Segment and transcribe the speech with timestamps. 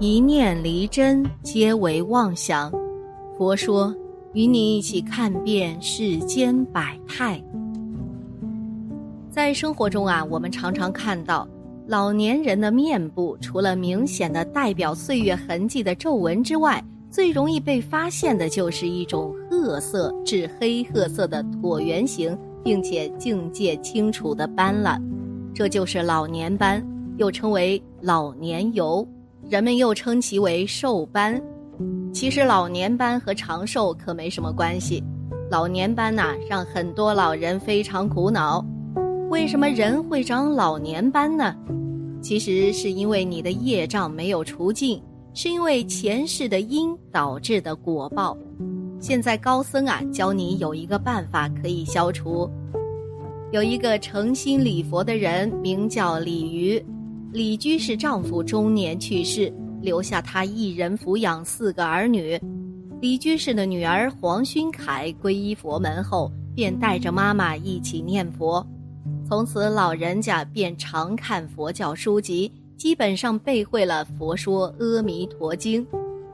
[0.00, 2.70] 一念离真，皆为妄想。
[3.36, 3.92] 佛说，
[4.32, 7.42] 与你一起看遍世间百态。
[9.28, 11.48] 在生活中啊，我们常常看到
[11.88, 16.80] 老年人的面部，除了明显的代表岁月痕迹的皱纹之外，
[17.10, 24.96] 最容易被发现的就是一种褐色至黑褐色的椭圆形，并且境界清楚的斑了。
[25.52, 26.86] 这就是老年斑，
[27.16, 29.04] 又称为老年疣，
[29.48, 31.40] 人们又称其为寿斑。
[32.12, 35.02] 其实老年斑和长寿可没什么关系。
[35.50, 38.62] 老年斑呐，让很多老人非常苦恼。
[39.30, 41.56] 为什么人会长老年斑呢？
[42.20, 45.02] 其实是因为你的业障没有除尽。
[45.34, 48.36] 是因为前世的因导致的果报，
[48.98, 52.50] 现在高僧啊教你有一个办法可以消除。
[53.52, 56.84] 有一个诚心礼佛的人，名叫李渔。
[57.30, 62.40] 李居士丈夫中年去世，留下他一人抚养四个儿女。
[63.02, 68.66] 李居士的女儿黄勋凯皈依佛门后，便带着妈妈一起念佛，
[69.28, 72.50] 从此老人家便常看佛教书籍。
[72.78, 75.84] 基本上背会了《佛说阿弥陀经》，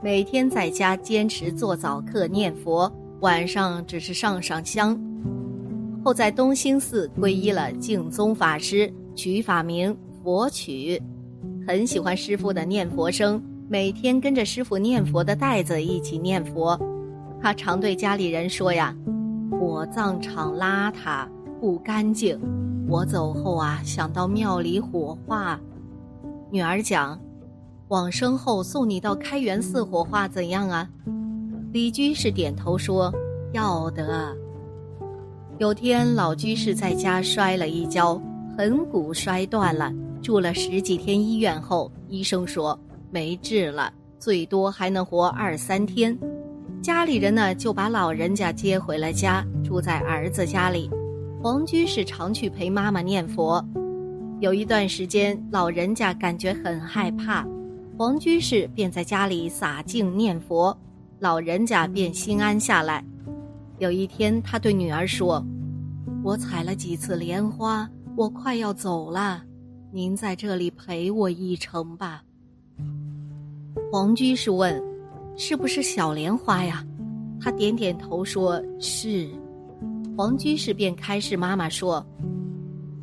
[0.02, 2.90] 每天在家坚持做早课念佛，
[3.20, 4.98] 晚上只是上上香。
[6.04, 10.98] 后在东兴寺皈依了净宗法师，取法名佛曲，
[11.68, 16.80] 很喜欢师傅的念佛声，每天跟着师傅念佛的袋子一起念佛。
[17.42, 18.96] 他常对家里人说呀
[19.52, 21.28] ：“火葬场邋遢
[21.60, 22.40] 不干净，
[22.88, 25.60] 我走后啊，想到庙里火化。”
[26.50, 27.20] 女儿讲
[27.88, 30.88] ：“往生后送你到开元寺火化怎样啊？”
[31.70, 33.12] 李居士点头说
[33.52, 34.34] ：“要得。”
[35.60, 38.18] 有天老居士在家摔了一跤，
[38.56, 39.92] 盆骨摔断了，
[40.24, 42.76] 住了十几天医院后，医生说
[43.10, 46.18] 没治了，最多还能活二三天。
[46.80, 50.90] 家里人呢就把老人家接回了家，住在儿子家里。
[51.42, 53.62] 黄居士常去陪妈妈念佛。
[54.40, 57.46] 有一段时间，老人家感觉很害怕，
[57.98, 60.74] 黄居士便在家里洒净念佛，
[61.18, 63.04] 老人家便心安下来。
[63.78, 65.44] 有一天，他对女儿说
[66.24, 67.86] ：“我采了几次莲花，
[68.16, 69.42] 我快要走了，
[69.94, 72.20] 您在这里陪我一程吧。”
[73.92, 74.82] 黄居士问
[75.38, 76.84] ：“是不是小莲花呀？”
[77.40, 79.30] 他点点头说：“是。”
[80.18, 82.04] 黄居士便开示妈妈说：“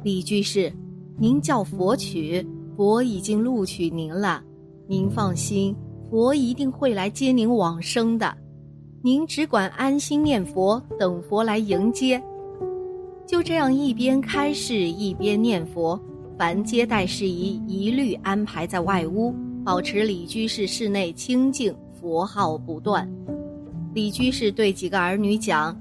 [0.03, 0.69] 李居士。”
[1.17, 4.43] 您叫佛取，佛已经录取您了，
[4.87, 5.73] 您放心，
[6.09, 8.35] 佛一定会来接您往生的，
[9.01, 12.21] 您只管安心念佛，等佛来迎接。
[13.27, 15.97] 就这样一边开示一边念佛，
[16.37, 19.33] 凡接待事宜一律安排在外屋，
[19.63, 23.07] 保持李居士室内清净，佛号不断。
[23.93, 25.79] 李居士对几个儿女讲：“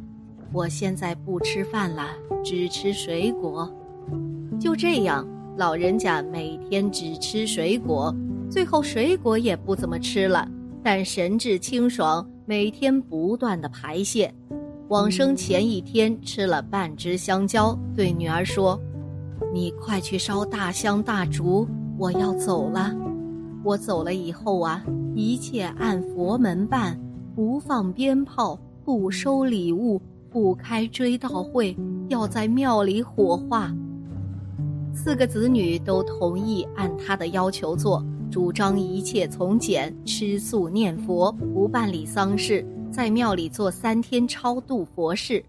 [0.52, 2.08] 我现在不吃饭了，
[2.44, 3.72] 只吃水果。”
[4.60, 8.14] 就这样，老人家每天只吃水果，
[8.50, 10.46] 最后水果也不怎么吃了，
[10.82, 14.32] 但神志清爽，每天不断的排泄。
[14.88, 18.78] 往生前一天吃了半只香蕉，对女儿说
[19.52, 21.66] ：“你快去烧大香大烛，
[21.98, 22.94] 我要走了。
[23.62, 24.84] 我走了以后啊，
[25.14, 26.98] 一切按佛门办，
[27.34, 30.00] 不放鞭炮，不收礼物，
[30.30, 31.76] 不开追悼会，
[32.08, 33.74] 要在庙里火化。”
[34.94, 45.44] 四个子女都同意按他的要求做，主张一切从简，吃素念佛，不办理丧事，在庙里做三天超度佛事。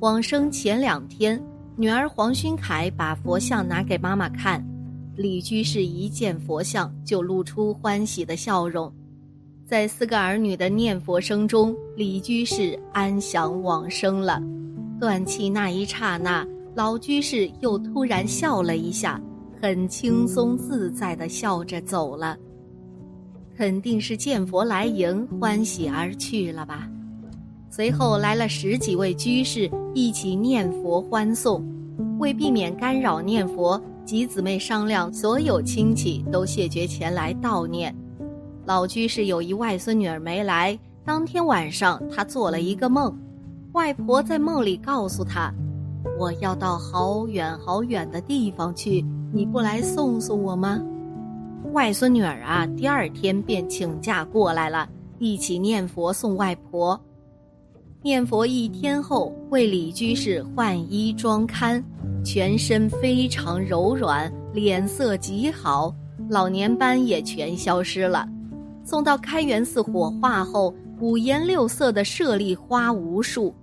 [0.00, 1.42] 往生前两天，
[1.80, 4.62] 女儿黄勋凯把佛像拿给妈妈看，
[5.16, 8.92] 李居士一见佛像就露出欢喜的笑容。
[9.64, 14.42] 在四个儿女的念佛声中，李居士安详往生了。
[15.00, 16.46] 断气那一刹那。
[16.74, 19.18] 老居士又突然笑了一下，
[19.58, 22.36] 很轻松自在的笑着走了。
[23.56, 26.86] 肯定是见佛来迎，欢喜而去了吧。
[27.70, 31.64] 随后来了十几位居士一起念佛欢送。
[32.20, 37.96] 为避免干扰念佛，几姊妹商量，所有亲戚都谢绝前来悼念。
[38.66, 43.18] 老居士有一外孙女儿没来，当天晚上他做了一个梦，
[43.72, 45.50] 外婆在梦里告诉他。
[46.18, 49.02] 我要到好远好远的地方去，
[49.32, 50.78] 你不来送送我吗？
[51.72, 54.86] 外孙女儿啊，第二天便请假过来了，
[55.18, 57.00] 一起念佛送外婆。
[58.02, 61.82] 念佛一天后，为李居士换衣装龛，
[62.22, 65.94] 全身非常柔软，脸色极好，
[66.28, 68.28] 老年斑也全消失了。
[68.84, 73.54] 送到开元寺火化后，五颜六色的舍利花无数，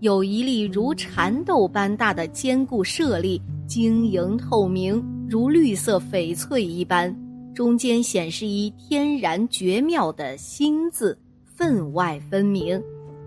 [0.00, 7.14] 有一粒如蚕豆般大的坚固舍利，晶莹透明，如绿色翡翠一般，
[7.54, 12.80] 中间显示一天然绝妙的“心”字，分外分明，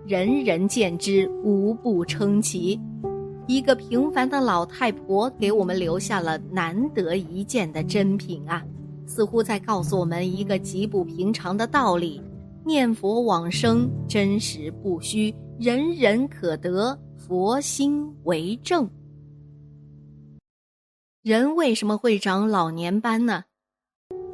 [0.06, 2.78] 人人见之无不称奇。
[3.48, 8.64] 一个平凡的老太婆给我们留下了难得一见的珍品啊，
[9.06, 12.20] 似乎在告诉我们一个极不平常的道理：
[12.64, 18.90] 念佛往生真实不虚，人人可得，佛心为证。
[21.22, 23.44] 人为什么会长老年斑呢？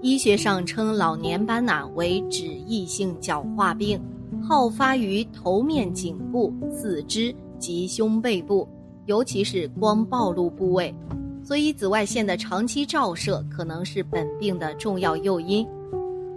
[0.00, 4.00] 医学上称老年斑呐为脂溢性角化病，
[4.42, 8.66] 好发于头面颈部、四肢及胸背部。
[9.06, 10.94] 尤其是光暴露部位，
[11.42, 15.66] 所以紫外线的长期照射可能是本病的重要诱因。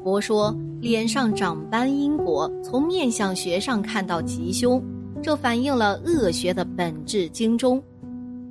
[0.04, 4.84] 佛说脸上长斑因果，从面相学上看到吉凶，
[5.22, 7.82] 这反映了恶学的本质精中。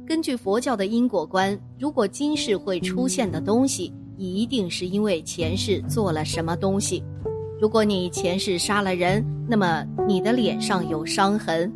[0.06, 7.02] 根据佛教的因果观，如果今世会出现的东西，一定是因为前世做了什么东西。
[7.60, 11.70] 如果你前世杀了人，那么你的脸上有伤痕；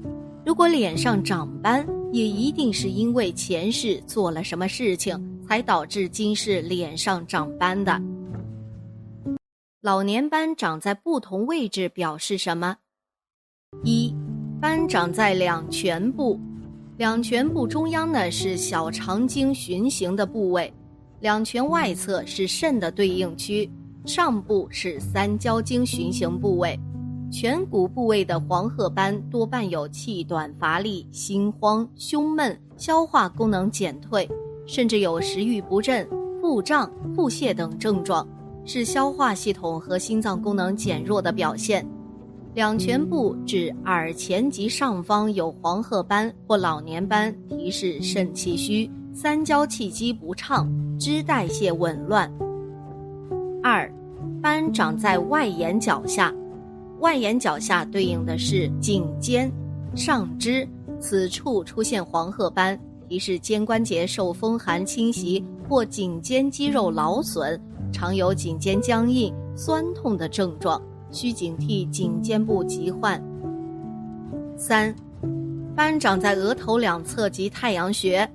[0.44, 8.00] 如果脸上长斑，也一定是因为前世做了什么事情，才导致今世脸上长斑的。
[9.82, 12.76] 老年斑长在不同位置表示什么？
[13.84, 14.14] 一，
[14.60, 16.40] 斑长在两颧部，
[16.96, 20.72] 两颧部中央呢是小肠经循行的部位，
[21.20, 23.70] 两颧外侧是肾的对应区，
[24.05, 26.78] 上部是三焦经循行部位。
[27.30, 34.26] 颧骨部位的黄褐斑多伴有气短乏力、心慌、胸闷、消化功能减退，
[34.66, 36.08] 甚至有食欲不振、
[36.40, 38.26] 腹胀、腹泻等症状，
[38.64, 41.86] 是消化系统和心脏功能减弱的表现。
[42.54, 50.66] 两颧部指耳前及上方有黄褐斑或老年斑，提示肾气虚、三焦气机不畅、
[50.98, 52.28] 脂代谢紊乱。
[53.62, 53.88] 二，
[54.40, 56.34] 斑长在外眼角下。
[57.00, 59.50] 外眼角下对应的是颈肩、
[59.94, 60.66] 上肢，
[61.00, 62.78] 此处出现黄褐斑，
[63.08, 67.58] 提示肩关节受风寒侵袭或颈肩肌肉劳损，
[67.92, 73.22] 常有颈肩僵硬、酸痛的症状，需警惕颈肩部疾患。
[74.56, 74.92] 三，
[75.76, 78.28] 斑长在额头两侧及太阳穴，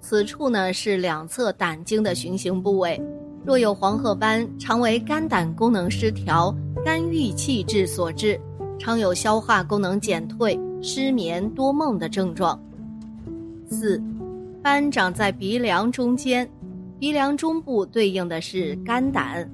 [0.00, 3.00] 此处呢是两侧胆经的循行部位，
[3.44, 6.54] 若有黄褐斑，常为肝胆功能失调。
[6.82, 8.38] 肝郁气滞所致，
[8.78, 12.58] 常有消化功能减退、失眠多梦的症状。
[13.70, 14.02] 四，
[14.62, 16.48] 斑长在鼻梁中间，
[16.98, 19.48] 鼻梁中部对应的是肝胆，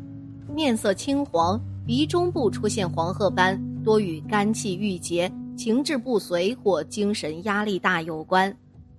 [0.52, 8.52] 面色青黄，鼻中部出现黄褐斑，多与肝气郁结、情志不遂或精神压力大有关，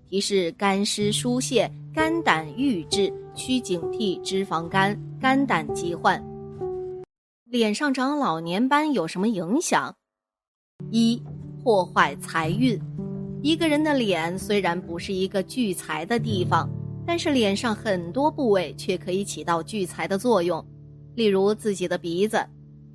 [0.09, 6.23] 提示肝湿疏泄、肝胆郁滞，需警惕脂肪肝、肝胆疾患。
[7.45, 9.93] 脸上长老年斑有什么影响？
[10.89, 11.21] 一、
[11.63, 12.79] 破坏财运。
[13.41, 16.69] 一个人的脸虽然不是一个聚财的地方，
[17.05, 20.63] 但是脸上很多部位却可以起到聚财的作用。
[21.15, 22.41] 例如自己的鼻子，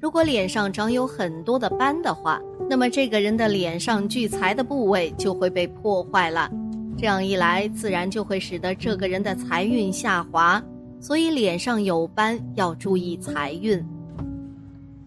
[0.00, 2.40] 如果脸上长有很多的斑的话，
[2.70, 6.50] 那么这个人的脸上聚财的部位就会被破坏了。
[6.96, 10.62] 这样一来，自然就会使得这个人的财运下滑。
[10.98, 13.84] 所以脸上有斑要注意财运。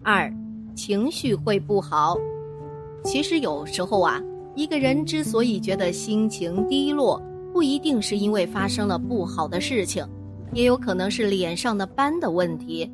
[0.02, 0.32] 二，
[0.74, 2.16] 情绪会不好。
[3.04, 4.22] 其实有时候啊，
[4.54, 7.20] 一个人之所以觉得心情低落，
[7.52, 10.06] 不一定是因为发生了不好的事情，
[10.52, 12.90] 也有可能是脸上的斑的问题。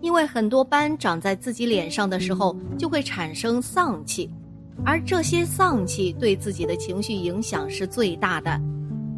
[0.00, 4.30] 因为很多斑长在自己脸上的时候，就会产生丧气，
[4.84, 8.60] 而这些丧气对自己的情绪影响是最大的。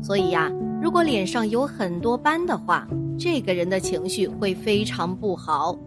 [0.02, 0.50] 所以呀，
[0.83, 2.88] 如果脸上有很多斑的话，
[3.19, 5.79] 这个人的情绪会非常不好。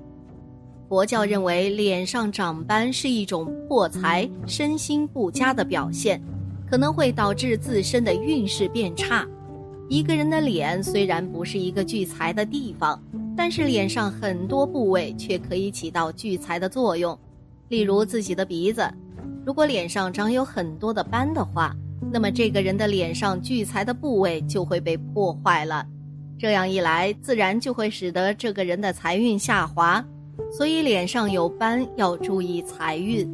[0.88, 6.22] 佛教认为，脸上长斑是一种破财、身心不佳的表现，
[6.70, 9.28] 可能会导致自身的运势变差。
[9.90, 13.02] 一个人的脸虽然不是一个聚财的地方，
[13.36, 17.18] 但是脸上很多部位却可以起到聚财的作用。
[17.70, 18.88] 例如自己的鼻子，
[19.46, 21.76] 如果脸上长有很多的斑的话，
[22.12, 25.86] 那么这个人的脸上聚财的部位就会被破坏了。
[26.40, 30.04] 这样一来，自然就会使得这个人的财运下滑。
[30.52, 33.28] 所以脸上有斑要注意财运。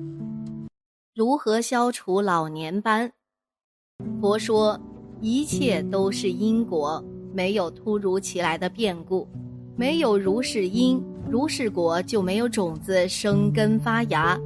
[1.15, 3.11] 如何消除老年斑？
[4.19, 4.79] 佛说，
[5.21, 9.27] 一切都是因果，没有突如其来的变故。
[9.75, 14.39] 没有如是因，如是果，就没有种子生根发芽。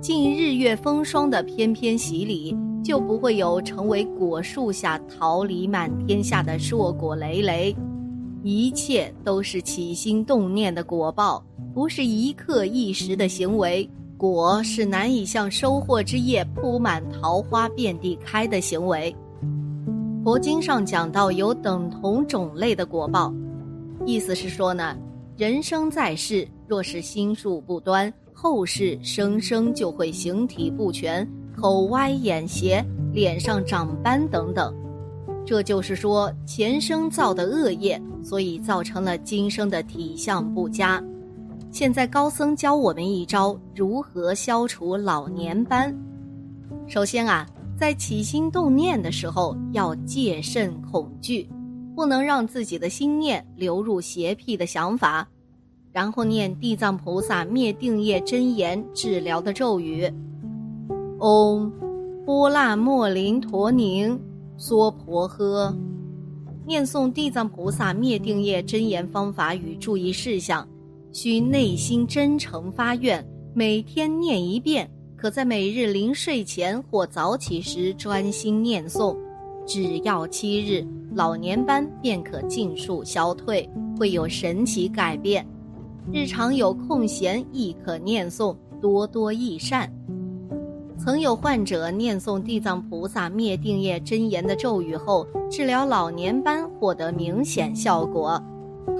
[0.00, 7.74] 经日月风霜的翩翩洗礼，就不会有成为果树下桃李满天下的硕果累累。
[8.44, 13.88] 一切都是起心动念的果报，不是一刻一时的行为。
[14.16, 19.14] 果是难以像收获之夜铺满桃花遍地开的行为。
[20.24, 23.32] 佛经上讲到有等同种类的果报。
[24.06, 24.96] 意思是说呢，
[25.36, 34.72] 人生在世，若是心术不端，后世生生就会形体不全、口歪眼斜、脸上长斑等等。
[35.44, 41.02] 这就是说，前生造的恶业，所以造成了今生的体相不佳。
[41.72, 45.92] 现在高僧教我们一招，如何消除老年斑。
[46.86, 47.44] 首先啊，
[47.76, 51.50] 在起心动念的时候，要戒慎恐惧。
[51.96, 55.28] 不能让自己的心念流入邪僻的想法，
[55.92, 60.08] 然后念地藏菩萨灭定业真言治疗的咒语：
[61.18, 61.70] 嗡，
[62.24, 64.20] 波那莫林陀宁
[64.56, 65.74] 娑婆诃。
[66.66, 70.68] 念诵地藏菩萨灭定业真言方法与注意事项，
[71.12, 79.16] 需内心真诚发愿，每天念一遍，可在每日临睡前或早起时专心念诵。
[79.66, 83.68] 只要七日，老年斑便可尽数消退，
[83.98, 85.46] 会有神奇改变。
[86.10, 89.92] 日常有空闲亦可念诵，多多益善。
[90.96, 98.42] 曾有患者念诵地藏菩萨灭定业真言的咒语后，治疗老年斑获得明显效果。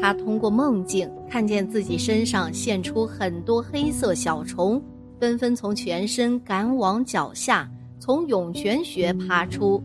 [0.01, 4.81] 他通过梦境看见自己身上现出很多黑色小虫，
[5.19, 9.83] 纷纷从全身赶往脚下，从涌泉穴爬出。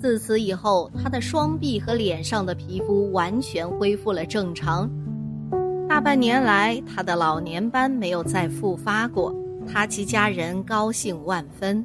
[0.00, 4.90] 自此以后，他的双臂和脸上的皮肤完全恢复了正常。
[6.02, 9.32] 半年来，他的老年斑没有再复发过，
[9.66, 11.84] 他及家人高兴万分。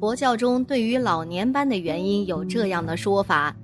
[0.00, 3.54] 佛教中对于老年斑的原因有这样的说法：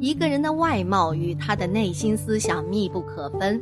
[0.00, 3.60] 一个人的外貌与他的内心思想密不可分，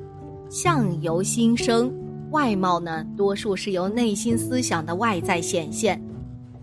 [0.50, 1.92] 相由心生，
[2.32, 6.02] 外貌呢，多数是由内心思想的外在显现。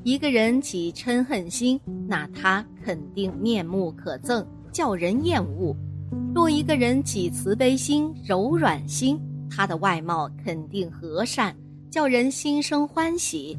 [0.03, 1.79] 一个人起嗔恨心，
[2.09, 5.73] 那他肯定面目可憎，叫人厌恶；
[6.33, 11.55] 若一个人起慈悲心、柔软心，他的外貌肯定和善，
[11.89, 13.57] 叫人心生欢喜。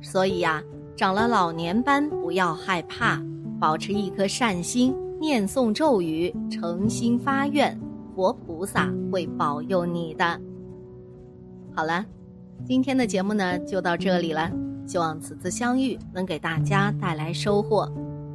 [0.00, 0.62] 所以呀，
[0.96, 3.22] 长了老年斑不要害怕，
[3.60, 7.78] 保持一颗善心，念诵咒语，诚心发愿，
[8.14, 10.40] 佛菩萨会保佑你的。
[11.74, 12.04] 好了，
[12.66, 14.50] 今天的节目呢就到这里了。
[14.86, 17.90] 希望此次相遇能给大家带来收获。